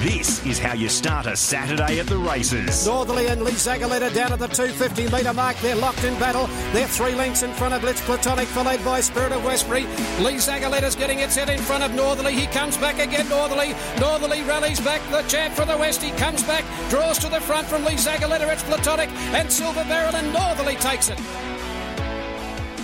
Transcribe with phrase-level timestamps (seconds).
[0.00, 2.86] This is how you start a Saturday at the races.
[2.86, 5.58] Northerly and Le Zagaletta down at the 250 metre mark.
[5.58, 6.46] They're locked in battle.
[6.72, 9.82] They're three lengths in front of Blitz Platonic, followed by Spirit of Westbury.
[10.18, 12.32] Le Zagaletta's getting its head in front of Northerly.
[12.32, 13.74] He comes back again, Northerly.
[13.98, 15.02] Northerly rallies back.
[15.10, 16.00] The champ for the West.
[16.00, 18.50] He comes back, draws to the front from Le Zagaletta.
[18.50, 21.20] It's Platonic and Silver Barrel, and Northerly takes it.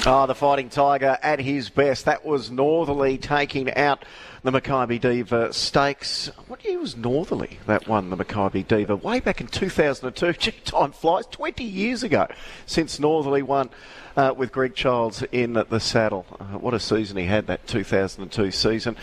[0.08, 2.04] Oh, the Fighting Tiger at his best.
[2.04, 4.04] That was Northerly taking out
[4.46, 6.30] the Makybe Diva Stakes.
[6.46, 8.94] What year was Northerly that won the Makybe Diva?
[8.94, 10.32] Way back in 2002.
[10.34, 11.26] Gee, time flies.
[11.26, 12.28] 20 years ago
[12.64, 13.70] since Northerly won
[14.16, 16.26] uh, with Greg Childs in the saddle.
[16.38, 18.96] Uh, what a season he had that 2002 season.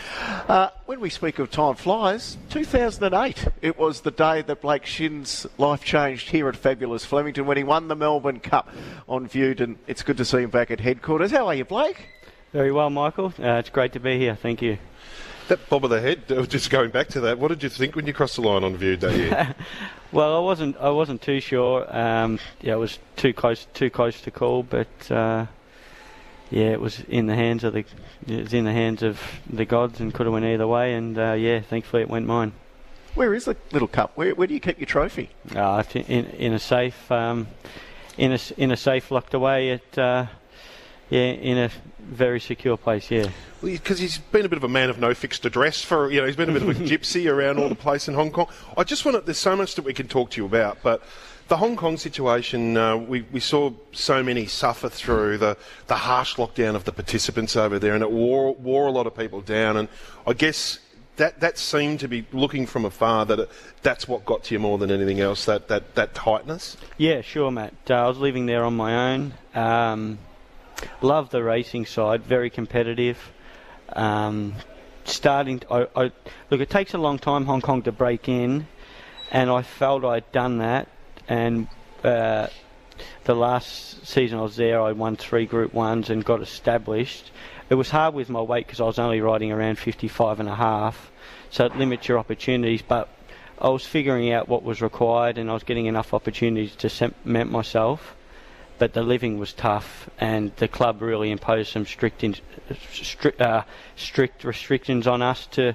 [0.48, 5.46] Uh, when we speak of time flies, 2008, it was the day that Blake Shinn's
[5.58, 8.70] life changed here at Fabulous Flemington when he won the Melbourne Cup
[9.06, 11.32] on Viewed, and it's good to see him back at headquarters.
[11.32, 12.08] How are you, Blake?
[12.54, 13.34] Very well, Michael.
[13.38, 14.36] Uh, it's great to be here.
[14.36, 14.78] Thank you.
[15.48, 17.96] That bob of the head, uh, just going back to that, what did you think
[17.96, 19.54] when you crossed the line on Viewed that year?
[20.12, 21.86] well, I wasn't, I wasn't too sure.
[21.94, 25.46] Um, yeah, it was too close, too close to call, but uh,
[26.50, 27.84] yeah, it was in the hands of the,
[28.26, 30.94] it was in the hands of the gods, and could have went either way.
[30.94, 32.52] And uh, yeah, thankfully it went mine.
[33.14, 34.12] Where is the little cup?
[34.16, 35.30] Where, where do you keep your trophy?
[35.54, 37.46] Uh, in, in a safe, um,
[38.18, 40.26] in a in a safe locked away at, uh,
[41.14, 41.70] yeah, in a
[42.00, 43.10] very secure place.
[43.10, 43.28] Yeah
[43.62, 46.26] because he's been a bit of a man of no fixed address for you know
[46.26, 48.46] he's been a bit of a gypsy around all the place in Hong Kong.
[48.76, 51.02] I just want to, there's so much that we can talk to you about, but
[51.48, 55.56] the Hong Kong situation, uh, we, we saw so many suffer through the,
[55.86, 59.14] the harsh lockdown of the participants over there, and it wore, wore a lot of
[59.16, 59.76] people down.
[59.76, 59.88] And
[60.26, 60.78] I guess
[61.16, 63.50] that, that seemed to be looking from afar that it,
[63.82, 66.78] that's what got to you more than anything else, that, that, that tightness.
[66.96, 67.74] Yeah, sure, Matt.
[67.90, 69.34] Uh, I was living there on my own.
[69.54, 70.18] Um,
[71.00, 73.32] love the racing side, very competitive.
[73.92, 74.54] Um,
[75.04, 76.12] starting, to, I, I,
[76.50, 78.66] look, it takes a long time Hong Kong to break in,
[79.30, 80.88] and I felt I'd done that.
[81.28, 81.68] And
[82.02, 82.48] uh,
[83.24, 87.30] the last season I was there, I won three Group Ones and got established.
[87.70, 90.54] It was hard with my weight because I was only riding around 55 and a
[90.54, 91.10] half,
[91.50, 92.82] so it limits your opportunities.
[92.82, 93.08] But
[93.58, 97.50] I was figuring out what was required, and I was getting enough opportunities to cement
[97.50, 98.14] myself
[98.78, 102.36] but the living was tough, and the club really imposed some strict in,
[102.92, 103.64] strict, uh,
[103.96, 105.74] strict restrictions on us to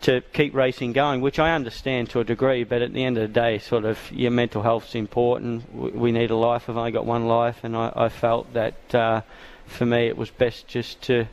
[0.00, 2.62] to keep racing going, which I understand to a degree.
[2.62, 5.74] But at the end of the day, sort of your mental health's important.
[5.74, 6.68] We need a life.
[6.68, 9.22] I've only got one life, and I, I felt that uh,
[9.66, 11.26] for me it was best just to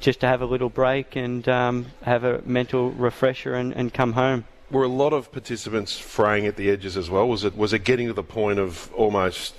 [0.00, 4.12] just to have a little break and um, have a mental refresher and, and come
[4.12, 7.28] home were a lot of participants fraying at the edges as well?
[7.28, 9.54] Was it was it getting to the point of almost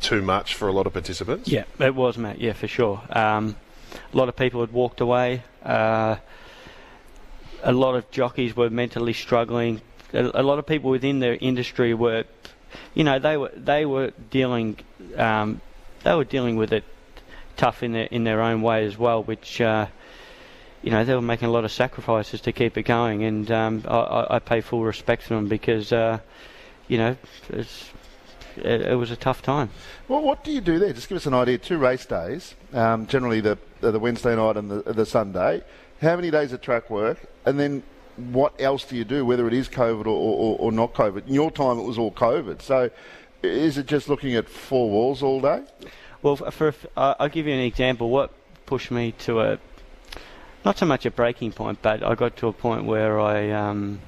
[0.00, 1.48] too much for a lot of participants?
[1.48, 2.40] Yeah, it was, Matt.
[2.40, 3.02] Yeah, for sure.
[3.10, 3.56] Um,
[4.12, 5.42] a lot of people had walked away.
[5.62, 6.16] Uh,
[7.62, 9.80] a lot of jockeys were mentally struggling.
[10.12, 12.24] A, a, lot of people within the industry were,
[12.94, 14.78] you know, they were they were dealing,
[15.16, 15.60] um,
[16.02, 16.84] they were dealing with it
[17.56, 19.60] tough in their in their own way as well, which.
[19.60, 19.86] Uh,
[20.82, 23.84] you know they were making a lot of sacrifices to keep it going, and um,
[23.86, 26.18] I, I, pay full respect to them because uh,
[26.88, 27.16] you know
[27.50, 27.91] it's
[28.56, 29.70] it, it, was a tough time.
[30.08, 30.92] Well, what do you do there?
[30.92, 31.58] Just give us an idea.
[31.58, 35.62] Two race days, um, generally the the Wednesday night and the, the Sunday.
[36.00, 37.82] How many days of track work, and then
[38.16, 41.28] what else do you do, whether it is COVID or, or, or not COVID?
[41.28, 42.60] In your time, it was all COVID.
[42.62, 42.90] So,
[43.42, 45.62] is it just looking at four walls all day?
[46.22, 48.10] Well, for, for uh, I'll give you an example.
[48.10, 48.32] What
[48.66, 49.58] pushed me to a
[50.64, 54.00] not so much a breaking point, but I got to a point where I um,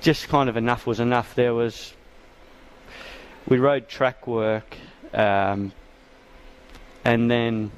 [0.00, 1.34] just kind of enough was enough.
[1.34, 1.92] There was
[3.48, 4.76] we rode track work,
[5.14, 5.72] um,
[7.04, 7.70] and then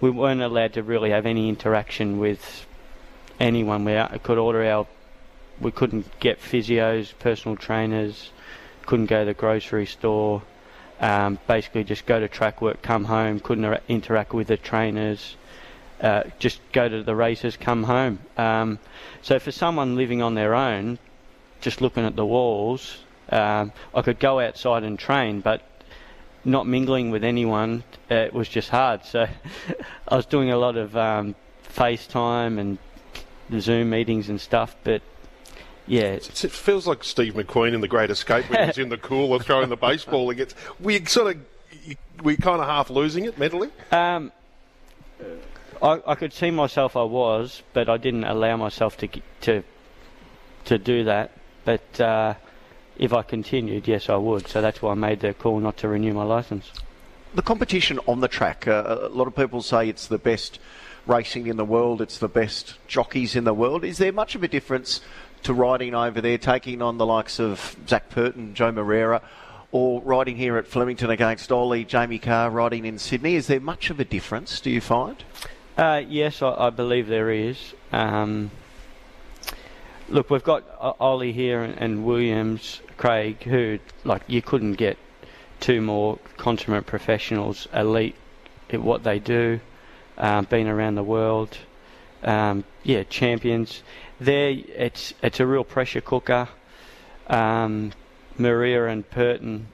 [0.00, 2.66] we weren't allowed to really have any interaction with
[3.38, 3.84] anyone.
[3.84, 4.86] We could order our,
[5.60, 8.30] we couldn't get physios, personal trainers,
[8.86, 10.42] couldn't go to the grocery store.
[11.00, 15.36] Um, basically, just go to track work, come home, couldn't interact with the trainers.
[16.00, 18.18] Uh, just go to the races, come home.
[18.36, 18.80] Um,
[19.22, 20.98] so for someone living on their own,
[21.60, 22.98] just looking at the walls,
[23.32, 25.62] um, I could go outside and train, but
[26.44, 29.04] not mingling with anyone, uh, it was just hard.
[29.04, 29.26] So
[30.08, 31.34] I was doing a lot of um,
[31.68, 32.78] FaceTime and
[33.60, 35.02] Zoom meetings and stuff, but
[35.86, 36.12] yeah.
[36.12, 39.68] It feels like Steve McQueen in The Great Escape when he's in the cooler throwing
[39.68, 40.32] the baseball.
[40.32, 41.42] Gets, we sort of,
[42.22, 43.70] we kind of half losing it mentally?
[43.90, 44.32] Um,
[45.82, 49.08] I, I, could see myself I was, but I didn't allow myself to
[49.42, 49.64] to
[50.66, 51.32] to do that.
[51.64, 52.34] But uh,
[52.96, 54.48] if I continued, yes, I would.
[54.48, 56.70] So that's why I made the call not to renew my licence.
[57.34, 60.58] The competition on the track, uh, a lot of people say it's the best
[61.06, 63.84] racing in the world, it's the best jockeys in the world.
[63.84, 65.00] Is there much of a difference
[65.42, 69.22] to riding over there, taking on the likes of Zac Purton, Joao Moreira,
[69.72, 73.34] or riding here at Flemington against Ollie, Jamie Kah riding in Sydney?
[73.34, 75.24] Is there much of a difference, do you find?
[75.76, 77.72] Uh, yes, I, I, believe there is.
[77.90, 78.50] Um,
[80.12, 80.64] look, we've got
[81.00, 84.98] Ollie here and, and, Williams, Craig, who like you couldn't get
[85.60, 88.14] two more consummate professionals, elite
[88.70, 89.60] at what they do,
[90.18, 91.56] um, been around the world,
[92.22, 93.82] um, yeah, champions.
[94.20, 96.48] There, it's it's a real pressure cooker.
[97.26, 97.92] Um,
[98.38, 99.68] Moreira and Purton,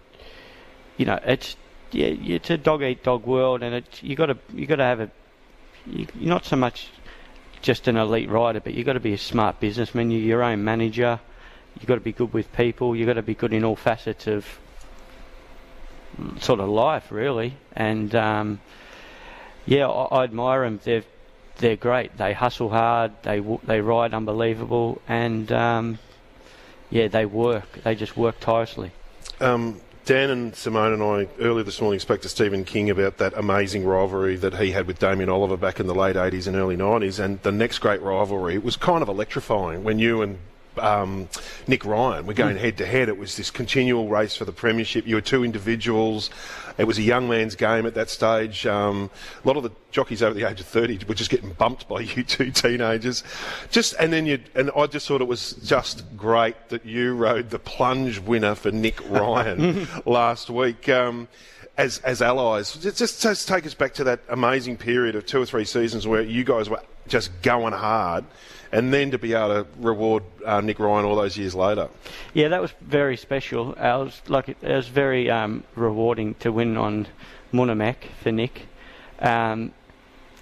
[0.96, 1.56] you know, it's
[1.90, 4.84] yeah, it's a dog eat dog world, and it's you got to you got to
[4.84, 5.10] have a
[5.86, 6.88] you, you're not so much
[7.62, 10.10] just an elite rider, but you've got to be a smart businessman.
[10.10, 11.20] You're your own manager.
[11.76, 12.96] You've got to be good with people.
[12.96, 14.46] You've got to be good in all facets of
[16.40, 17.54] sort of life, really.
[17.72, 18.60] And um,
[19.66, 20.80] yeah, I, I, admire them.
[20.82, 21.04] They're
[21.58, 22.16] they're great.
[22.16, 23.12] They hustle hard.
[23.22, 25.98] They they ride unbelievable, and um,
[26.90, 27.82] yeah, they work.
[27.84, 28.92] They just work tirelessly.
[29.40, 33.34] Um, Dan and Simone and I earlier this morning spoke to Stephen King about that
[33.36, 36.78] amazing rivalry that he had with Damien Oliver back in the late 80s and early
[36.78, 37.22] 90s.
[37.22, 40.38] And the next great rivalry, it was kind of electrifying when you and
[40.80, 41.28] um,
[41.66, 43.08] Nick Ryan We're going head to head.
[43.08, 45.06] It was this continual race for the premiership.
[45.06, 46.30] You were two individuals.
[46.78, 48.64] It was a young man's game at that stage.
[48.66, 49.10] Um,
[49.44, 52.00] a lot of the jockeys over the age of 30 were just getting bumped by
[52.16, 53.24] you two teenagers.
[53.70, 57.50] Just and then you and I just thought it was just great that you rode
[57.50, 60.88] the plunge winner for Nick Ryan last week.
[60.88, 61.28] Um,
[61.78, 65.46] as, as allies, just, just take us back to that amazing period of two or
[65.46, 68.24] three seasons where you guys were just going hard
[68.72, 71.88] and then to be able to reward uh, Nick Ryan all those years later.
[72.34, 73.74] Yeah, that was very special.
[73.78, 77.06] I was like, it was very um, rewarding to win on
[77.52, 78.66] Munhamek for Nick.
[79.20, 79.72] Um,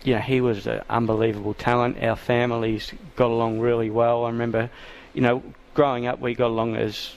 [0.03, 2.03] you know, he was an unbelievable talent.
[2.03, 4.25] Our families got along really well.
[4.25, 4.71] I remember,
[5.13, 5.43] you know,
[5.75, 7.13] growing up, we got along as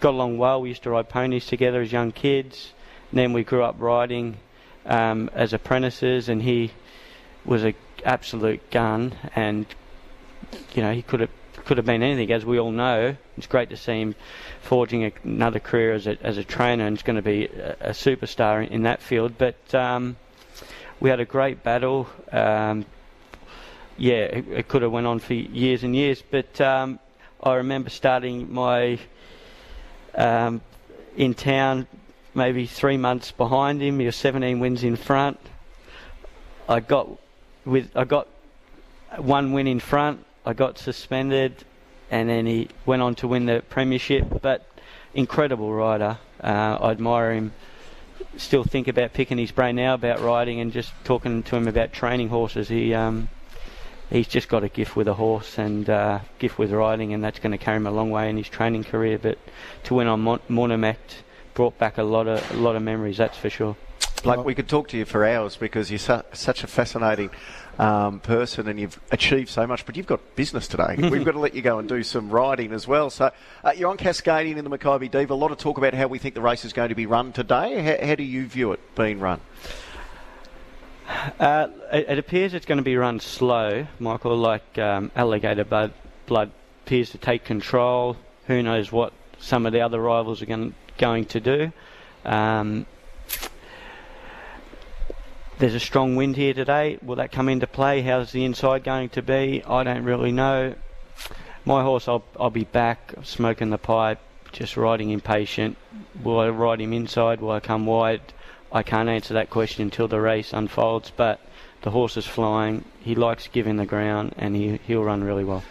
[0.00, 0.60] got along well.
[0.60, 2.72] We used to ride ponies together as young kids.
[3.14, 4.36] Then we grew up riding
[4.84, 6.72] um, as apprentices, and he
[7.44, 7.74] was an
[8.04, 9.66] absolute gun and
[10.74, 11.30] you know, he could have
[11.64, 13.16] could have been anything, as we all know.
[13.38, 14.14] It's great to see him
[14.60, 17.76] forging a, another career as a, as a trainer, and he's going to be a,
[17.80, 19.38] a superstar in, in, that field.
[19.38, 20.16] But um,
[21.00, 22.06] we had a great battle.
[22.30, 22.84] Um,
[23.96, 26.22] yeah, it, it, could have went on for years and years.
[26.28, 26.98] But um,
[27.42, 28.98] I remember starting my
[30.14, 30.60] um,
[31.16, 31.86] in town,
[32.34, 33.98] maybe three months behind him.
[34.00, 35.38] He was 17 wins in front.
[36.68, 37.08] I got
[37.64, 38.28] with I got
[39.18, 41.64] one win in front I got suspended,
[42.10, 44.42] and then he went on to win the premiership.
[44.42, 44.66] But
[45.14, 46.18] incredible rider.
[46.42, 47.52] Uh, I admire him.
[48.36, 51.92] Still think about picking his brain now about riding and just talking to him about
[51.92, 52.68] training horses.
[52.68, 53.28] He um,
[54.10, 57.38] he's just got a gift with a horse and uh, gift with riding, and that's
[57.38, 59.18] going to carry him a long way in his training career.
[59.18, 59.38] But
[59.84, 60.40] to win on Mon-
[61.54, 63.16] brought back a lot of a lot of memories.
[63.16, 63.76] That's for sure.
[64.24, 67.30] Like we could talk to you for hours because you're su- such a fascinating
[67.78, 70.96] um, person and you've achieved so much, but you've got business today.
[71.10, 73.10] We've got to let you go and do some riding as well.
[73.10, 73.30] So
[73.62, 75.32] uh, you're on Cascadian in the Makybe Diva.
[75.32, 77.32] A lot of talk about how we think the race is going to be run
[77.32, 77.82] today.
[77.82, 79.40] How, how do you view it being run?
[81.38, 85.92] Uh, it, it, appears it's going to be run slow, Michael, like um, Alligator Blood,
[86.24, 86.50] blood
[86.84, 88.16] appears to take control.
[88.46, 91.72] Who knows what some of the other rivals are going, going to do.
[92.24, 92.86] Um,
[95.58, 96.98] there's a strong wind here today.
[97.02, 98.02] Will that come into play?
[98.02, 99.62] How's the inside going to be?
[99.64, 100.74] I don't really know.
[101.64, 104.18] My horse, I'll, I'll be back smoking the pipe,
[104.52, 105.76] just riding impatient.
[106.22, 107.40] Will I ride him inside?
[107.40, 108.20] Will I come wide?
[108.72, 111.40] I can't answer that question until the race unfolds, but
[111.82, 112.84] the horse is flying.
[113.00, 115.62] He likes giving the ground, and he, he'll run really well.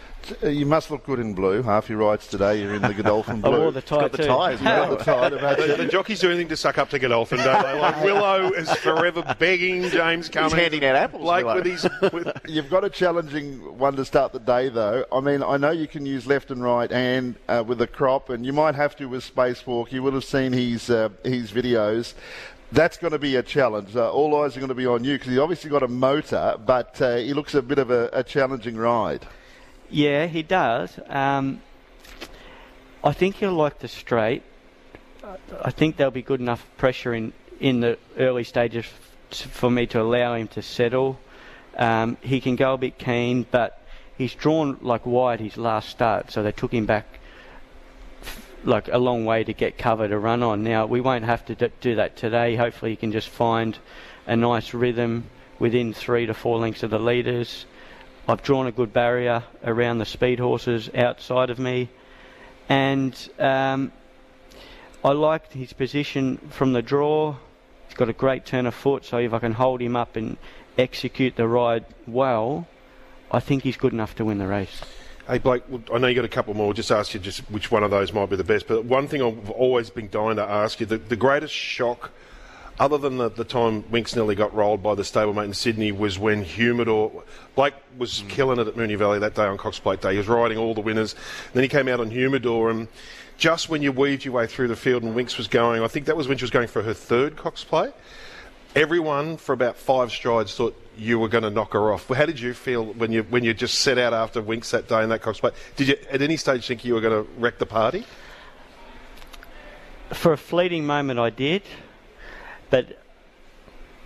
[0.42, 1.62] Uh, you must look good in blue.
[1.62, 3.52] Half your rides today, you're in the Godolphin blue.
[3.54, 4.86] I wore the tie the ties, yeah.
[4.86, 7.78] the, tie the, the, jockeys do anything to suck up to Godolphin, don't they?
[7.78, 10.52] Like Willow is forever begging James Cummings.
[10.52, 11.22] He's handing out apples.
[11.22, 15.04] Like with his, with You've got a challenging one to start the day, though.
[15.12, 18.30] I mean, I know you can use left and right hand uh, with the crop,
[18.30, 19.92] and you might have to with Spacewalk.
[19.92, 22.14] You would have seen his uh, his videos
[22.72, 23.94] that's going to be a challenge.
[23.94, 26.56] Uh, all eyes are going to be on you because he's obviously got a motor,
[26.66, 29.24] but uh, he looks a bit of a, a challenging ride.
[29.90, 30.98] Yeah, he does.
[31.08, 31.60] Um,
[33.02, 34.42] I think he'll like the straight.
[35.62, 38.86] I think there'll be good enough pressure in, in the early stages
[39.30, 41.18] for me to allow him to settle.
[41.76, 43.82] Um, he can go a bit keen, but
[44.16, 47.06] he's drawn like wide his last start, so they took him back
[48.64, 50.62] like a long way to get cover to run on.
[50.62, 52.56] Now we won't have to do that today.
[52.56, 53.78] Hopefully, he can just find
[54.26, 55.24] a nice rhythm
[55.58, 57.66] within three to four lengths of the leaders
[58.26, 61.90] I've drawn a good barrier around the speed horses outside of me,
[62.70, 63.92] and um,
[65.04, 67.36] I liked his position from the draw.
[67.86, 70.38] He's got a great turn of foot, so if I can hold him up and
[70.78, 72.66] execute the ride well,
[73.30, 74.80] I think he's good enough to win the race.
[75.26, 75.62] Hey Blake,
[75.92, 76.68] I know you got a couple more.
[76.68, 78.66] I'll just ask you just which one of those might be the best.
[78.66, 82.10] But one thing I've always been dying to ask you: the, the greatest shock,
[82.78, 86.18] other than the, the time Winx nearly got rolled by the stablemate in Sydney, was
[86.18, 88.28] when Humidor Blake was mm.
[88.28, 90.12] killing it at Moonee Valley that day on Cox Plate Day.
[90.12, 91.14] He was riding all the winners.
[91.52, 92.88] Then he came out on Humidor and.
[93.36, 96.06] Just when you weaved your way through the field and Winx was going, I think
[96.06, 97.92] that was when she was going for her third Cox Plate
[98.74, 102.08] everyone for about five strides thought you were going to knock her off.
[102.08, 105.02] How did you feel when you when you just set out after Winx that day
[105.02, 105.54] in that Cox Plate?
[105.76, 108.04] Did you at any stage think you were going to wreck the party?
[110.10, 111.62] For a fleeting moment, I did,
[112.74, 112.98] but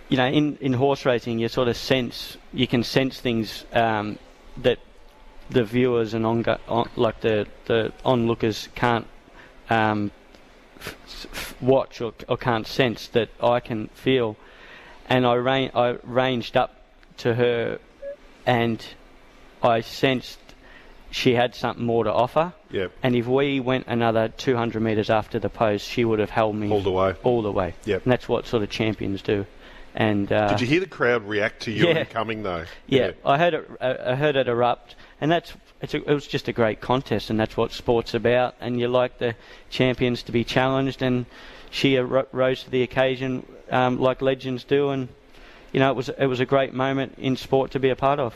[0.09, 4.19] you know, in, in horse racing, you sort of sense you can sense things um,
[4.57, 4.77] that
[5.49, 9.07] the viewers and on, on, like the the onlookers can't
[9.71, 10.11] um,
[11.59, 14.37] watch or, or can't sense that I can feel.
[15.07, 16.75] And I, ran, I ranged up
[17.17, 17.79] to her
[18.45, 18.85] and
[19.63, 20.37] I sensed
[21.11, 22.53] she had something more to offer.
[22.71, 22.91] Yep.
[23.01, 26.71] And if we went another 200 metres after the post, she would have held me
[26.71, 27.15] all the way.
[27.23, 27.73] All the way.
[27.85, 28.03] Yep.
[28.03, 29.45] And that's what sort of champions do.
[29.95, 32.03] And uh, did you hear the crowd react to you yeah.
[32.03, 32.65] coming though?
[32.87, 33.69] Yeah, yeah, I heard it.
[33.81, 35.51] I heard it erupt, and that's
[35.81, 38.55] a, it was just a great contest, and that's what sport's about.
[38.61, 39.35] And you like the
[39.69, 41.25] champions to be challenged, and
[41.71, 45.09] she rose to the occasion um, like legends do, and
[45.71, 48.19] you know it was it was a great moment in sport to be a part
[48.19, 48.35] of.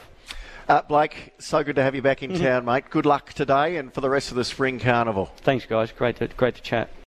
[0.67, 2.43] Uh, Blake, so good to have you back in mm-hmm.
[2.43, 2.85] town, mate.
[2.89, 5.25] Good luck today and for the rest of the spring carnival.
[5.37, 5.91] Thanks, guys.
[5.91, 6.89] Great to great to chat.